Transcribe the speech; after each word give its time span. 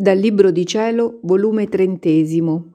Dal 0.00 0.16
Libro 0.16 0.50
di 0.50 0.64
Cielo, 0.64 1.18
volume 1.24 1.68
trentesimo, 1.68 2.72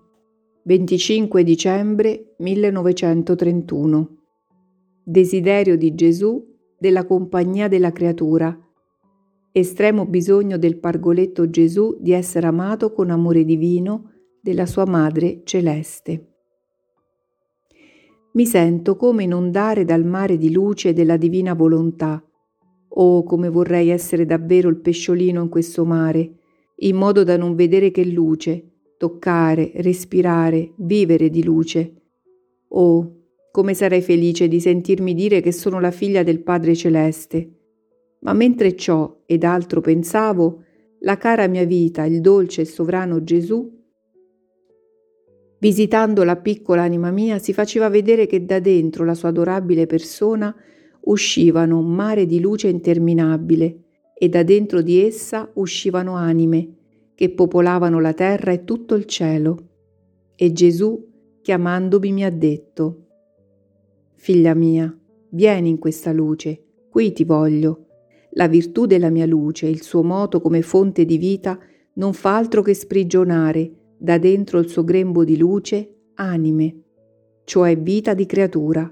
25 0.61 1.43
dicembre 1.43 2.35
1931. 2.37 4.17
Desiderio 5.03 5.75
di 5.75 5.95
Gesù 5.95 6.45
della 6.77 7.03
compagnia 7.07 7.67
della 7.67 7.91
creatura. 7.91 8.55
Estremo 9.51 10.05
bisogno 10.05 10.59
del 10.59 10.77
pargoletto 10.77 11.49
Gesù 11.49 11.97
di 11.99 12.11
essere 12.11 12.45
amato 12.45 12.93
con 12.93 13.09
amore 13.09 13.43
divino 13.43 14.11
della 14.39 14.67
sua 14.67 14.85
Madre 14.85 15.41
celeste. 15.45 16.27
Mi 18.33 18.45
sento 18.45 18.95
come 18.95 19.23
inondare 19.23 19.83
dal 19.83 20.05
mare 20.05 20.37
di 20.37 20.51
luce 20.51 20.93
della 20.93 21.17
divina 21.17 21.55
volontà. 21.55 22.23
Oh, 22.87 23.23
come 23.23 23.49
vorrei 23.49 23.89
essere 23.89 24.27
davvero 24.27 24.69
il 24.69 24.77
pesciolino 24.77 25.41
in 25.41 25.49
questo 25.49 25.85
mare 25.85 26.41
in 26.77 26.95
modo 26.95 27.23
da 27.23 27.37
non 27.37 27.55
vedere 27.55 27.91
che 27.91 28.05
luce, 28.05 28.71
toccare, 28.97 29.71
respirare, 29.75 30.73
vivere 30.77 31.29
di 31.29 31.43
luce. 31.43 31.93
Oh, 32.69 33.15
come 33.51 33.73
sarei 33.73 34.01
felice 34.01 34.47
di 34.47 34.59
sentirmi 34.59 35.13
dire 35.13 35.39
che 35.41 35.51
sono 35.51 35.79
la 35.79 35.91
figlia 35.91 36.23
del 36.23 36.41
Padre 36.41 36.75
Celeste. 36.75 37.49
Ma 38.19 38.33
mentre 38.33 38.75
ciò 38.75 39.21
ed 39.25 39.43
altro 39.43 39.81
pensavo, 39.81 40.63
la 40.99 41.17
cara 41.17 41.47
mia 41.47 41.65
vita, 41.65 42.03
il 42.05 42.19
dolce 42.19 42.61
e 42.61 42.65
sovrano 42.65 43.23
Gesù, 43.23 43.71
visitando 45.59 46.23
la 46.23 46.35
piccola 46.35 46.81
anima 46.81 47.11
mia, 47.11 47.39
si 47.39 47.53
faceva 47.53 47.89
vedere 47.89 48.25
che 48.25 48.45
da 48.45 48.59
dentro 48.59 49.05
la 49.05 49.13
sua 49.13 49.29
adorabile 49.29 49.85
persona 49.85 50.53
uscivano 51.01 51.79
un 51.79 51.93
mare 51.93 52.25
di 52.25 52.39
luce 52.39 52.67
interminabile, 52.67 53.84
e 54.17 54.29
da 54.29 54.43
dentro 54.43 54.81
di 54.81 55.01
essa 55.01 55.49
uscivano 55.55 56.13
anime 56.15 56.75
che 57.15 57.29
popolavano 57.29 57.99
la 57.99 58.13
terra 58.13 58.51
e 58.51 58.63
tutto 58.63 58.95
il 58.95 59.05
cielo. 59.05 59.69
E 60.35 60.51
Gesù, 60.51 61.11
chiamandomi, 61.41 62.11
mi 62.11 62.23
ha 62.23 62.31
detto, 62.31 63.05
Figlia 64.15 64.53
mia, 64.53 64.97
vieni 65.29 65.69
in 65.69 65.77
questa 65.77 66.11
luce, 66.11 66.63
qui 66.89 67.11
ti 67.11 67.23
voglio. 67.23 67.85
La 68.31 68.47
virtù 68.47 68.85
della 68.85 69.09
mia 69.09 69.25
luce, 69.25 69.67
il 69.67 69.81
suo 69.81 70.03
moto 70.03 70.41
come 70.41 70.61
fonte 70.61 71.05
di 71.05 71.17
vita, 71.17 71.59
non 71.93 72.13
fa 72.13 72.35
altro 72.35 72.61
che 72.61 72.73
sprigionare 72.73 73.71
da 73.97 74.17
dentro 74.17 74.59
il 74.59 74.67
suo 74.67 74.83
grembo 74.83 75.23
di 75.23 75.37
luce 75.37 75.95
anime, 76.15 76.81
cioè 77.43 77.77
vita 77.77 78.13
di 78.13 78.25
creatura. 78.25 78.91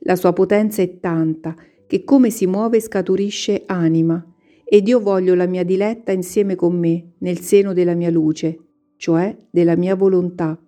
La 0.00 0.16
sua 0.16 0.32
potenza 0.32 0.82
è 0.82 0.98
tanta 1.00 1.54
che 1.86 2.04
come 2.04 2.30
si 2.30 2.46
muove 2.46 2.80
scaturisce 2.80 3.64
anima, 3.66 4.33
ed 4.64 4.88
io 4.88 5.00
voglio 5.00 5.34
la 5.34 5.46
mia 5.46 5.64
diletta 5.64 6.12
insieme 6.12 6.54
con 6.54 6.78
me 6.78 7.12
nel 7.18 7.40
seno 7.40 7.72
della 7.72 7.94
mia 7.94 8.10
luce, 8.10 8.58
cioè 8.96 9.36
della 9.50 9.76
mia 9.76 9.94
volontà, 9.94 10.58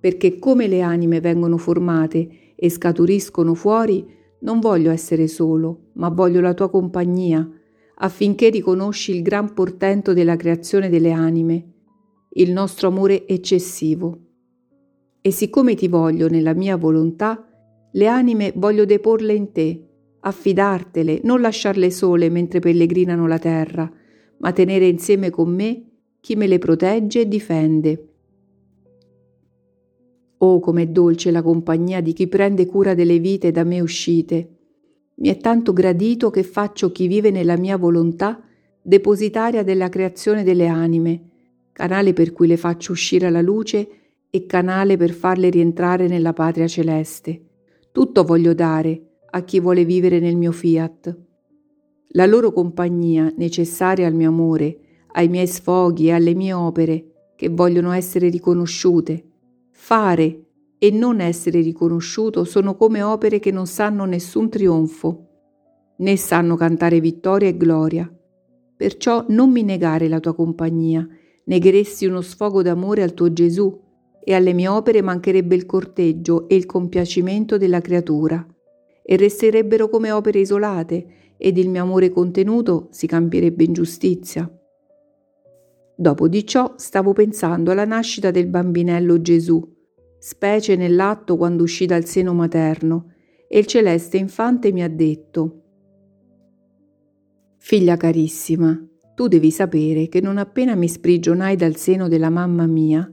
perché 0.00 0.38
come 0.38 0.66
le 0.66 0.80
anime 0.80 1.20
vengono 1.20 1.56
formate 1.56 2.54
e 2.56 2.68
scaturiscono 2.68 3.54
fuori, 3.54 4.04
non 4.40 4.58
voglio 4.58 4.90
essere 4.90 5.28
solo, 5.28 5.90
ma 5.94 6.08
voglio 6.08 6.40
la 6.40 6.54
tua 6.54 6.68
compagnia, 6.68 7.48
affinché 7.96 8.50
riconosci 8.50 9.14
il 9.14 9.22
gran 9.22 9.54
portento 9.54 10.12
della 10.12 10.34
creazione 10.34 10.88
delle 10.88 11.12
anime, 11.12 11.72
il 12.30 12.50
nostro 12.50 12.88
amore 12.88 13.26
eccessivo. 13.28 14.18
E 15.20 15.30
siccome 15.30 15.76
ti 15.76 15.86
voglio 15.86 16.28
nella 16.28 16.54
mia 16.54 16.76
volontà, 16.76 17.46
le 17.92 18.06
anime 18.08 18.52
voglio 18.56 18.84
deporle 18.84 19.34
in 19.34 19.52
te, 19.52 19.86
affidartele, 20.24 21.20
non 21.24 21.40
lasciarle 21.40 21.90
sole 21.90 22.28
mentre 22.30 22.60
pellegrinano 22.60 23.26
la 23.26 23.38
terra, 23.38 23.90
ma 24.38 24.52
tenere 24.52 24.86
insieme 24.86 25.30
con 25.30 25.52
me 25.52 25.84
chi 26.20 26.36
me 26.36 26.46
le 26.46 26.58
protegge 26.58 27.22
e 27.22 27.28
difende. 27.28 28.06
Oh, 30.38 30.60
com'è 30.60 30.88
dolce 30.88 31.30
la 31.30 31.42
compagnia 31.42 32.00
di 32.00 32.12
chi 32.12 32.26
prende 32.26 32.66
cura 32.66 32.94
delle 32.94 33.18
vite 33.18 33.50
da 33.50 33.64
me 33.64 33.80
uscite. 33.80 34.56
Mi 35.16 35.28
è 35.28 35.36
tanto 35.36 35.72
gradito 35.72 36.30
che 36.30 36.42
faccio 36.42 36.90
chi 36.90 37.06
vive 37.06 37.30
nella 37.30 37.56
mia 37.56 37.76
volontà 37.76 38.42
depositaria 38.80 39.62
della 39.62 39.88
creazione 39.88 40.42
delle 40.42 40.66
anime, 40.66 41.30
canale 41.72 42.12
per 42.12 42.32
cui 42.32 42.46
le 42.48 42.56
faccio 42.56 42.92
uscire 42.92 43.26
alla 43.26 43.40
luce 43.40 43.88
e 44.30 44.46
canale 44.46 44.96
per 44.96 45.12
farle 45.12 45.50
rientrare 45.50 46.08
nella 46.08 46.32
patria 46.32 46.66
celeste. 46.66 47.40
Tutto 47.92 48.24
voglio 48.24 48.54
dare, 48.54 49.11
a 49.34 49.42
chi 49.44 49.60
vuole 49.60 49.84
vivere 49.84 50.18
nel 50.20 50.36
mio 50.36 50.52
fiat. 50.52 51.18
La 52.08 52.26
loro 52.26 52.52
compagnia, 52.52 53.32
necessaria 53.36 54.06
al 54.06 54.14
mio 54.14 54.28
amore, 54.28 54.78
ai 55.12 55.28
miei 55.28 55.46
sfoghi 55.46 56.08
e 56.08 56.12
alle 56.12 56.34
mie 56.34 56.52
opere, 56.52 57.30
che 57.34 57.48
vogliono 57.48 57.92
essere 57.92 58.28
riconosciute. 58.28 59.24
Fare 59.70 60.44
e 60.78 60.90
non 60.90 61.20
essere 61.20 61.62
riconosciuto 61.62 62.44
sono 62.44 62.76
come 62.76 63.02
opere 63.02 63.38
che 63.38 63.50
non 63.50 63.66
sanno 63.66 64.04
nessun 64.04 64.50
trionfo, 64.50 65.28
né 65.96 66.16
sanno 66.16 66.54
cantare 66.56 67.00
vittoria 67.00 67.48
e 67.48 67.56
gloria. 67.56 68.12
Perciò 68.76 69.24
non 69.28 69.50
mi 69.50 69.62
negare 69.62 70.08
la 70.08 70.20
tua 70.20 70.34
compagnia, 70.34 71.08
negheresti 71.44 72.04
uno 72.04 72.20
sfogo 72.20 72.60
d'amore 72.60 73.02
al 73.02 73.14
tuo 73.14 73.32
Gesù, 73.32 73.80
e 74.24 74.34
alle 74.34 74.52
mie 74.52 74.68
opere 74.68 75.00
mancherebbe 75.00 75.54
il 75.54 75.66
corteggio 75.66 76.48
e 76.48 76.54
il 76.54 76.66
compiacimento 76.66 77.56
della 77.56 77.80
creatura 77.80 78.46
e 79.02 79.16
resterebbero 79.16 79.88
come 79.88 80.10
opere 80.10 80.38
isolate 80.38 81.06
ed 81.36 81.58
il 81.58 81.68
mio 81.68 81.82
amore 81.82 82.10
contenuto 82.10 82.88
si 82.90 83.06
cambierebbe 83.06 83.64
in 83.64 83.72
giustizia. 83.72 84.50
Dopo 85.94 86.28
di 86.28 86.46
ciò 86.46 86.74
stavo 86.76 87.12
pensando 87.12 87.72
alla 87.72 87.84
nascita 87.84 88.30
del 88.30 88.46
bambinello 88.46 89.20
Gesù, 89.20 89.60
specie 90.18 90.76
nell'atto 90.76 91.36
quando 91.36 91.64
uscì 91.64 91.84
dal 91.84 92.04
seno 92.04 92.32
materno, 92.32 93.12
e 93.48 93.58
il 93.58 93.66
celeste 93.66 94.16
infante 94.16 94.72
mi 94.72 94.82
ha 94.82 94.88
detto 94.88 95.58
Figlia 97.58 97.96
carissima, 97.96 98.80
tu 99.14 99.28
devi 99.28 99.50
sapere 99.50 100.08
che 100.08 100.20
non 100.20 100.38
appena 100.38 100.74
mi 100.74 100.88
sprigionai 100.88 101.54
dal 101.54 101.76
seno 101.76 102.08
della 102.08 102.30
mamma 102.30 102.66
mia, 102.66 103.08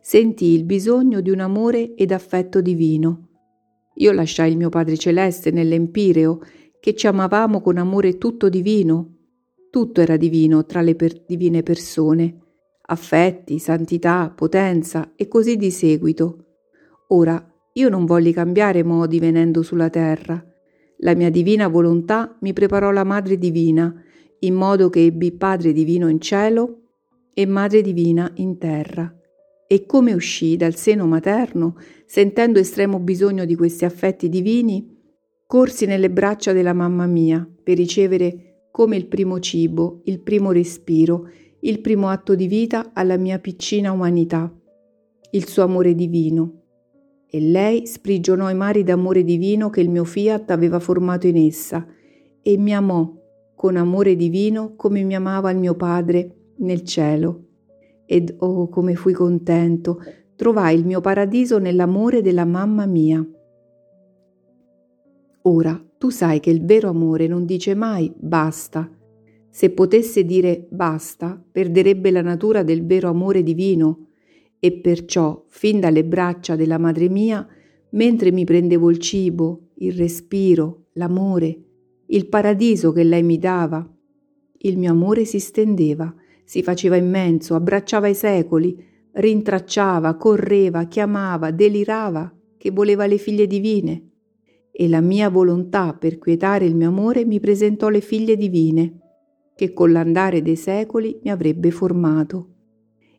sentii 0.00 0.54
il 0.54 0.64
bisogno 0.64 1.20
di 1.20 1.30
un 1.30 1.40
amore 1.40 1.94
ed 1.94 2.12
affetto 2.12 2.60
divino 2.60 3.29
io 3.94 4.12
lasciai 4.12 4.52
il 4.52 4.56
mio 4.56 4.68
Padre 4.68 4.96
Celeste 4.96 5.50
nell'Empireo, 5.50 6.40
che 6.78 6.94
ci 6.94 7.06
amavamo 7.06 7.60
con 7.60 7.76
amore 7.76 8.16
tutto 8.16 8.48
divino. 8.48 9.16
Tutto 9.70 10.00
era 10.00 10.16
divino 10.16 10.64
tra 10.64 10.80
le 10.80 10.94
per 10.94 11.24
divine 11.26 11.62
persone, 11.62 12.38
affetti, 12.82 13.58
santità, 13.58 14.32
potenza 14.34 15.12
e 15.14 15.28
così 15.28 15.56
di 15.56 15.70
seguito. 15.70 16.46
Ora, 17.08 17.44
io 17.74 17.88
non 17.88 18.04
volli 18.04 18.32
cambiare 18.32 18.82
modi 18.82 19.18
venendo 19.18 19.62
sulla 19.62 19.90
terra. 19.90 20.42
La 20.98 21.14
mia 21.14 21.30
divina 21.30 21.68
volontà 21.68 22.36
mi 22.40 22.52
preparò 22.52 22.90
la 22.90 23.04
Madre 23.04 23.38
Divina, 23.38 23.94
in 24.40 24.54
modo 24.54 24.88
che 24.88 25.04
ebbi 25.04 25.32
Padre 25.32 25.72
Divino 25.72 26.08
in 26.08 26.20
cielo 26.20 26.80
e 27.32 27.46
Madre 27.46 27.82
Divina 27.82 28.30
in 28.36 28.58
terra 28.58 29.14
e 29.72 29.86
come 29.86 30.14
uscì 30.14 30.56
dal 30.56 30.74
seno 30.74 31.06
materno, 31.06 31.76
sentendo 32.04 32.58
estremo 32.58 32.98
bisogno 32.98 33.44
di 33.44 33.54
questi 33.54 33.84
affetti 33.84 34.28
divini, 34.28 34.98
corsi 35.46 35.86
nelle 35.86 36.10
braccia 36.10 36.52
della 36.52 36.72
mamma 36.72 37.06
mia 37.06 37.48
per 37.62 37.76
ricevere 37.76 38.66
come 38.72 38.96
il 38.96 39.06
primo 39.06 39.38
cibo, 39.38 40.00
il 40.06 40.18
primo 40.22 40.50
respiro, 40.50 41.28
il 41.60 41.80
primo 41.80 42.08
atto 42.08 42.34
di 42.34 42.48
vita 42.48 42.90
alla 42.92 43.16
mia 43.16 43.38
piccina 43.38 43.92
umanità, 43.92 44.52
il 45.30 45.46
suo 45.46 45.62
amore 45.62 45.94
divino. 45.94 46.62
E 47.30 47.40
lei 47.40 47.86
sprigionò 47.86 48.50
i 48.50 48.56
mari 48.56 48.82
d'amore 48.82 49.22
divino 49.22 49.70
che 49.70 49.82
il 49.82 49.88
mio 49.88 50.02
fiat 50.02 50.50
aveva 50.50 50.80
formato 50.80 51.28
in 51.28 51.36
essa 51.36 51.86
e 52.42 52.56
mi 52.56 52.74
amò 52.74 53.08
con 53.54 53.76
amore 53.76 54.16
divino 54.16 54.74
come 54.74 55.04
mi 55.04 55.14
amava 55.14 55.52
il 55.52 55.58
mio 55.58 55.76
Padre 55.76 56.54
nel 56.56 56.82
cielo 56.82 57.44
ed 58.12 58.34
oh 58.38 58.68
come 58.68 58.96
fui 58.96 59.12
contento, 59.12 60.02
trovai 60.34 60.76
il 60.76 60.84
mio 60.84 61.00
paradiso 61.00 61.58
nell'amore 61.58 62.22
della 62.22 62.44
mamma 62.44 62.84
mia. 62.84 63.24
Ora, 65.42 65.80
tu 65.96 66.10
sai 66.10 66.40
che 66.40 66.50
il 66.50 66.64
vero 66.64 66.88
amore 66.88 67.28
non 67.28 67.44
dice 67.44 67.76
mai 67.76 68.12
basta. 68.16 68.90
Se 69.48 69.70
potesse 69.70 70.24
dire 70.24 70.66
basta, 70.70 71.40
perderebbe 71.52 72.10
la 72.10 72.20
natura 72.20 72.64
del 72.64 72.84
vero 72.84 73.08
amore 73.08 73.44
divino, 73.44 74.08
e 74.58 74.72
perciò, 74.72 75.44
fin 75.46 75.78
dalle 75.78 76.04
braccia 76.04 76.56
della 76.56 76.78
madre 76.78 77.08
mia, 77.08 77.46
mentre 77.90 78.32
mi 78.32 78.44
prendevo 78.44 78.90
il 78.90 78.98
cibo, 78.98 79.68
il 79.76 79.92
respiro, 79.92 80.86
l'amore, 80.94 81.62
il 82.06 82.26
paradiso 82.26 82.90
che 82.90 83.04
lei 83.04 83.22
mi 83.22 83.38
dava, 83.38 83.88
il 84.62 84.78
mio 84.78 84.90
amore 84.90 85.24
si 85.24 85.38
stendeva 85.38 86.12
si 86.50 86.64
faceva 86.64 86.96
immenso, 86.96 87.54
abbracciava 87.54 88.08
i 88.08 88.14
secoli, 88.16 88.76
rintracciava, 89.12 90.16
correva, 90.16 90.82
chiamava, 90.86 91.52
delirava, 91.52 92.34
che 92.58 92.72
voleva 92.72 93.06
le 93.06 93.18
figlie 93.18 93.46
divine. 93.46 94.08
E 94.72 94.88
la 94.88 95.00
mia 95.00 95.28
volontà 95.28 95.94
per 95.94 96.18
quietare 96.18 96.64
il 96.64 96.74
mio 96.74 96.88
amore 96.88 97.24
mi 97.24 97.38
presentò 97.38 97.88
le 97.88 98.00
figlie 98.00 98.36
divine, 98.36 98.98
che 99.54 99.72
con 99.72 99.92
l'andare 99.92 100.42
dei 100.42 100.56
secoli 100.56 101.20
mi 101.22 101.30
avrebbe 101.30 101.70
formato. 101.70 102.48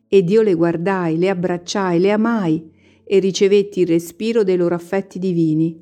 Ed 0.10 0.30
io 0.30 0.42
le 0.42 0.54
guardai, 0.54 1.18
le 1.18 1.30
abbracciai, 1.30 2.01
le 2.01 2.12
amai 2.12 2.69
e 3.06 3.19
ricevetti 3.19 3.80
il 3.80 3.88
respiro 3.88 4.44
dei 4.44 4.57
loro 4.57 4.75
affetti 4.75 5.19
divini 5.19 5.81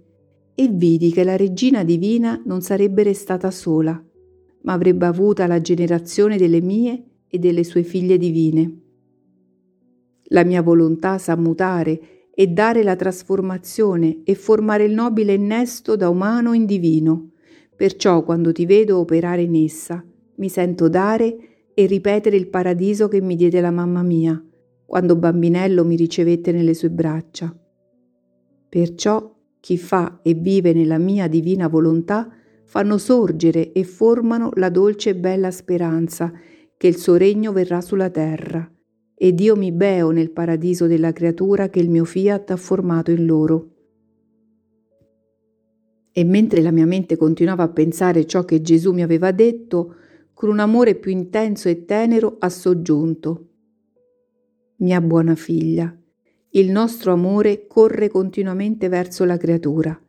e 0.54 0.68
vidi 0.68 1.12
che 1.12 1.24
la 1.24 1.36
regina 1.36 1.84
divina 1.84 2.40
non 2.46 2.62
sarebbe 2.62 3.01
restata 3.01 3.50
sola, 3.50 4.00
ma 4.62 4.74
avrebbe 4.74 5.07
avuta 5.07 5.48
la 5.48 5.60
generazione 5.60 6.38
delle 6.38 6.62
mie 6.62 7.06
e 7.29 7.39
delle 7.39 7.63
sue 7.63 7.83
figlie 7.83 8.17
divine. 8.17 8.79
La 10.31 10.43
mia 10.43 10.61
volontà 10.61 11.17
sa 11.17 11.35
mutare 11.35 12.27
e 12.33 12.47
dare 12.47 12.83
la 12.83 12.95
trasformazione 12.95 14.21
e 14.23 14.35
formare 14.35 14.85
il 14.85 14.93
nobile 14.93 15.33
innesto 15.33 15.95
da 15.95 16.09
umano 16.09 16.53
in 16.53 16.65
divino. 16.65 17.31
Perciò 17.75 18.23
quando 18.23 18.51
ti 18.51 18.65
vedo 18.65 18.99
operare 18.99 19.41
in 19.41 19.55
essa, 19.55 20.03
mi 20.35 20.49
sento 20.49 20.87
dare 20.87 21.37
e 21.73 21.85
ripetere 21.85 22.35
il 22.35 22.47
paradiso 22.47 23.07
che 23.07 23.21
mi 23.21 23.35
diede 23.35 23.61
la 23.61 23.71
mamma 23.71 24.03
mia, 24.03 24.41
quando 24.85 25.15
bambinello 25.15 25.85
mi 25.85 25.95
ricevette 25.95 26.51
nelle 26.51 26.73
sue 26.73 26.89
braccia. 26.89 27.53
Perciò 28.69 29.35
chi 29.59 29.77
fa 29.77 30.19
e 30.21 30.33
vive 30.33 30.73
nella 30.73 30.97
mia 30.97 31.27
divina 31.27 31.67
volontà 31.67 32.29
fanno 32.63 32.97
sorgere 32.97 33.71
e 33.71 33.83
formano 33.83 34.51
la 34.53 34.69
dolce 34.69 35.09
e 35.09 35.15
bella 35.15 35.51
speranza 35.51 36.31
che 36.79 36.87
il 36.87 36.95
suo 36.95 37.17
regno 37.17 37.51
verrà 37.51 37.81
sulla 37.81 38.09
terra 38.09 38.65
ed 39.13 39.41
io 39.41 39.57
mi 39.57 39.73
beo 39.73 40.11
nel 40.11 40.31
paradiso 40.31 40.87
della 40.87 41.11
creatura 41.11 41.67
che 41.67 41.79
il 41.79 41.89
mio 41.89 42.05
fiat 42.05 42.51
ha 42.51 42.55
formato 42.55 43.11
in 43.11 43.25
loro. 43.25 43.69
E 46.13 46.23
mentre 46.23 46.61
la 46.61 46.71
mia 46.71 46.85
mente 46.85 47.17
continuava 47.17 47.63
a 47.63 47.69
pensare 47.69 48.25
ciò 48.25 48.45
che 48.45 48.61
Gesù 48.61 48.93
mi 48.93 49.03
aveva 49.03 49.33
detto, 49.33 49.95
con 50.33 50.47
un 50.47 50.59
amore 50.59 50.95
più 50.95 51.11
intenso 51.11 51.67
e 51.67 51.83
tenero 51.83 52.37
ha 52.39 52.47
soggiunto. 52.47 53.47
Mia 54.77 55.01
buona 55.01 55.35
figlia, 55.35 55.93
il 56.51 56.71
nostro 56.71 57.11
amore 57.11 57.67
corre 57.67 58.07
continuamente 58.07 58.87
verso 58.87 59.25
la 59.25 59.35
creatura. 59.35 60.01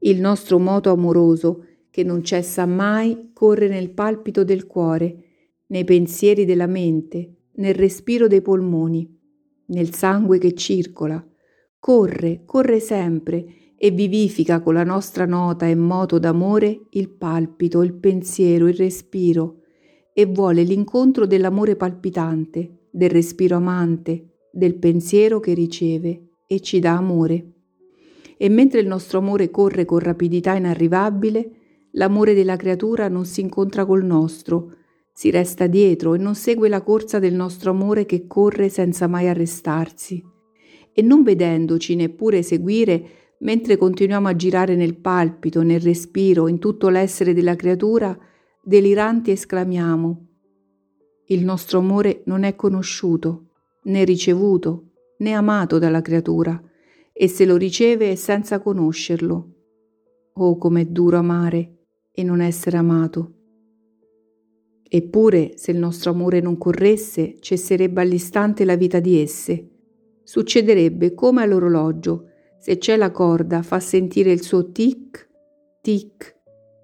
Il 0.00 0.20
nostro 0.20 0.58
moto 0.58 0.90
amoroso, 0.90 1.64
che 1.88 2.04
non 2.04 2.22
cessa 2.22 2.66
mai, 2.66 3.30
corre 3.32 3.68
nel 3.68 3.88
palpito 3.88 4.44
del 4.44 4.66
cuore, 4.66 5.24
nei 5.70 5.84
pensieri 5.84 6.44
della 6.44 6.66
mente, 6.66 7.48
nel 7.54 7.74
respiro 7.74 8.26
dei 8.26 8.42
polmoni, 8.42 9.08
nel 9.66 9.94
sangue 9.94 10.38
che 10.38 10.54
circola. 10.54 11.24
Corre, 11.78 12.42
corre 12.44 12.80
sempre 12.80 13.74
e 13.76 13.90
vivifica 13.90 14.60
con 14.60 14.74
la 14.74 14.84
nostra 14.84 15.24
nota 15.24 15.66
e 15.66 15.74
moto 15.74 16.18
d'amore 16.18 16.86
il 16.90 17.08
palpito, 17.08 17.82
il 17.82 17.94
pensiero, 17.94 18.68
il 18.68 18.74
respiro 18.74 19.62
e 20.12 20.26
vuole 20.26 20.62
l'incontro 20.62 21.26
dell'amore 21.26 21.76
palpitante, 21.76 22.88
del 22.90 23.10
respiro 23.10 23.56
amante, 23.56 24.48
del 24.52 24.74
pensiero 24.74 25.40
che 25.40 25.54
riceve 25.54 26.28
e 26.46 26.60
ci 26.60 26.80
dà 26.80 26.96
amore. 26.96 27.52
E 28.36 28.48
mentre 28.48 28.80
il 28.80 28.86
nostro 28.86 29.18
amore 29.18 29.50
corre 29.50 29.84
con 29.84 30.00
rapidità 30.00 30.54
inarrivabile, 30.54 31.50
l'amore 31.92 32.34
della 32.34 32.56
creatura 32.56 33.08
non 33.08 33.24
si 33.24 33.40
incontra 33.40 33.86
col 33.86 34.04
nostro, 34.04 34.72
si 35.20 35.28
resta 35.28 35.66
dietro 35.66 36.14
e 36.14 36.18
non 36.18 36.34
segue 36.34 36.70
la 36.70 36.80
corsa 36.80 37.18
del 37.18 37.34
nostro 37.34 37.72
amore 37.72 38.06
che 38.06 38.26
corre 38.26 38.70
senza 38.70 39.06
mai 39.06 39.28
arrestarsi. 39.28 40.24
E 40.94 41.02
non 41.02 41.22
vedendoci 41.22 41.94
neppure 41.94 42.42
seguire, 42.42 43.34
mentre 43.40 43.76
continuiamo 43.76 44.28
a 44.28 44.34
girare 44.34 44.76
nel 44.76 44.96
palpito, 44.96 45.60
nel 45.60 45.82
respiro, 45.82 46.48
in 46.48 46.58
tutto 46.58 46.88
l'essere 46.88 47.34
della 47.34 47.54
creatura, 47.54 48.18
deliranti 48.62 49.30
esclamiamo, 49.30 50.26
il 51.26 51.44
nostro 51.44 51.80
amore 51.80 52.22
non 52.24 52.42
è 52.42 52.56
conosciuto, 52.56 53.48
né 53.82 54.04
ricevuto, 54.04 54.92
né 55.18 55.34
amato 55.34 55.78
dalla 55.78 56.00
creatura, 56.00 56.58
e 57.12 57.28
se 57.28 57.44
lo 57.44 57.56
riceve 57.56 58.12
è 58.12 58.14
senza 58.14 58.58
conoscerlo. 58.58 59.48
Oh, 60.32 60.56
com'è 60.56 60.86
duro 60.86 61.18
amare 61.18 61.76
e 62.10 62.22
non 62.22 62.40
essere 62.40 62.78
amato. 62.78 63.34
Eppure, 64.92 65.52
se 65.54 65.70
il 65.70 65.78
nostro 65.78 66.10
amore 66.10 66.40
non 66.40 66.58
corresse, 66.58 67.36
cesserebbe 67.38 68.00
all'istante 68.00 68.64
la 68.64 68.74
vita 68.74 68.98
di 68.98 69.20
esse. 69.20 69.68
Succederebbe 70.24 71.14
come 71.14 71.42
all'orologio, 71.42 72.24
se 72.58 72.76
c'è 72.76 72.96
la 72.96 73.12
corda 73.12 73.62
fa 73.62 73.78
sentire 73.78 74.32
il 74.32 74.42
suo 74.42 74.72
tic, 74.72 75.30
tic, 75.80 76.36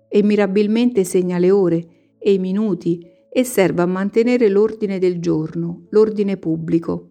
e 0.09 0.23
mirabilmente 0.23 1.03
segna 1.03 1.39
le 1.39 1.51
ore 1.51 1.89
e 2.17 2.33
i 2.33 2.39
minuti 2.39 3.05
e 3.29 3.43
serve 3.43 3.83
a 3.83 3.87
mantenere 3.87 4.49
l'ordine 4.49 5.01
del 5.01 5.19
giorno, 5.19 5.87
l'ordine 5.91 6.37
pubblico. 6.37 7.11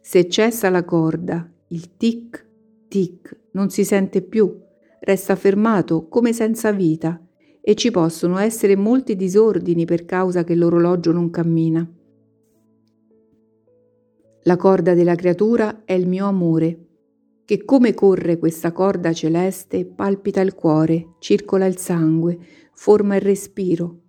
Se 0.00 0.28
cessa 0.28 0.68
la 0.68 0.84
corda, 0.84 1.48
il 1.68 1.96
tic, 1.96 2.44
tic 2.88 3.38
non 3.52 3.70
si 3.70 3.84
sente 3.84 4.20
più, 4.20 4.52
resta 4.98 5.36
fermato 5.36 6.08
come 6.08 6.32
senza 6.32 6.72
vita 6.72 7.24
e 7.64 7.76
ci 7.76 7.92
possono 7.92 8.38
essere 8.38 8.74
molti 8.74 9.14
disordini 9.14 9.84
per 9.84 10.04
causa 10.04 10.42
che 10.42 10.56
l'orologio 10.56 11.12
non 11.12 11.30
cammina. 11.30 11.88
La 14.42 14.56
corda 14.56 14.94
della 14.94 15.14
creatura 15.14 15.84
è 15.84 15.92
il 15.92 16.08
mio 16.08 16.26
amore, 16.26 16.86
che 17.44 17.64
come 17.64 17.94
corre 17.94 18.38
questa 18.38 18.72
corda 18.72 19.12
celeste 19.12 19.86
palpita 19.86 20.40
il 20.40 20.54
cuore, 20.54 21.14
circola 21.20 21.66
il 21.66 21.76
sangue, 21.76 22.36
forma 22.74 23.14
il 23.14 23.20
respiro. 23.20 24.00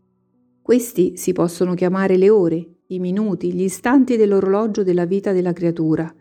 Questi 0.60 1.18
si 1.18 1.34
possono 1.34 1.76
chiamare 1.76 2.18
le 2.18 2.32
ore, 2.32 2.68
i 2.88 2.98
minuti, 2.98 3.54
gli 3.54 3.62
istanti 3.62 4.18
dell'orologio 4.18 4.82
della 4.82 5.06
vita 5.06 5.32
della 5.32 5.54
creatura, 5.54 6.12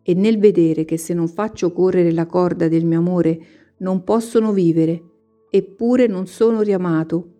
e 0.00 0.14
nel 0.14 0.38
vedere 0.38 0.84
che 0.84 0.96
se 0.96 1.12
non 1.12 1.26
faccio 1.26 1.72
correre 1.72 2.12
la 2.12 2.26
corda 2.26 2.68
del 2.68 2.84
mio 2.84 2.98
amore 2.98 3.40
non 3.78 4.04
possono 4.04 4.52
vivere, 4.52 5.02
eppure 5.50 6.06
non 6.06 6.26
sono 6.26 6.62
riamato. 6.62 7.34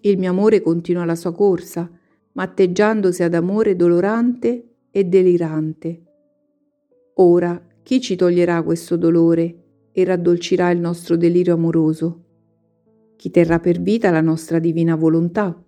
Il 0.00 0.18
mio 0.18 0.30
amore 0.30 0.60
continua 0.60 1.04
la 1.04 1.16
sua 1.16 1.32
corsa, 1.32 1.90
matteggiandosi 2.32 3.22
ad 3.22 3.34
amore 3.34 3.74
dolorante 3.74 4.68
e 4.90 5.04
delirante. 5.04 6.02
Ora, 7.14 7.60
chi 7.82 8.00
ci 8.00 8.14
toglierà 8.16 8.62
questo 8.62 8.96
dolore 8.96 9.62
e 9.92 10.04
raddolcirà 10.04 10.70
il 10.70 10.78
nostro 10.78 11.16
delirio 11.16 11.54
amoroso? 11.54 12.24
Chi 13.16 13.30
terrà 13.30 13.58
per 13.58 13.80
vita 13.80 14.10
la 14.10 14.20
nostra 14.20 14.60
divina 14.60 14.94
volontà? 14.94 15.60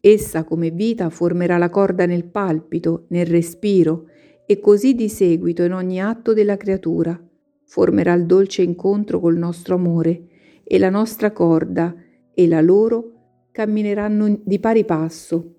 Essa 0.00 0.44
come 0.44 0.70
vita 0.70 1.10
formerà 1.10 1.56
la 1.58 1.70
corda 1.70 2.06
nel 2.06 2.24
palpito, 2.24 3.04
nel 3.08 3.26
respiro 3.26 4.06
e 4.46 4.58
così 4.58 4.94
di 4.94 5.08
seguito 5.08 5.62
in 5.62 5.72
ogni 5.72 6.02
atto 6.02 6.32
della 6.32 6.56
creatura. 6.56 7.16
Formerà 7.64 8.14
il 8.14 8.26
dolce 8.26 8.62
incontro 8.62 9.20
col 9.20 9.36
nostro 9.36 9.76
amore 9.76 10.29
e 10.72 10.78
la 10.78 10.88
nostra 10.88 11.32
corda 11.32 11.92
e 12.32 12.46
la 12.46 12.60
loro 12.60 13.48
cammineranno 13.50 14.40
di 14.44 14.60
pari 14.60 14.84
passo. 14.84 15.56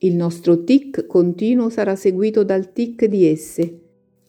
Il 0.00 0.16
nostro 0.16 0.64
tic 0.64 1.06
continuo 1.06 1.70
sarà 1.70 1.96
seguito 1.96 2.44
dal 2.44 2.74
tic 2.74 3.06
di 3.06 3.24
esse 3.24 3.80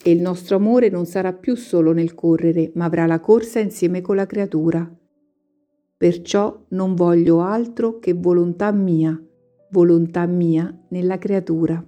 e 0.01 0.11
il 0.11 0.21
nostro 0.21 0.55
amore 0.55 0.87
non 0.87 1.05
sarà 1.05 1.33
più 1.33 1.55
solo 1.55 1.91
nel 1.91 2.15
correre, 2.15 2.71
ma 2.75 2.85
avrà 2.85 3.05
la 3.05 3.19
corsa 3.19 3.59
insieme 3.59 3.99
con 3.99 4.15
la 4.15 4.25
creatura. 4.25 4.89
Perciò 5.97 6.63
non 6.69 6.95
voglio 6.95 7.41
altro 7.41 7.99
che 7.99 8.13
volontà 8.13 8.71
mia, 8.71 9.21
volontà 9.71 10.25
mia 10.27 10.73
nella 10.91 11.17
creatura. 11.17 11.85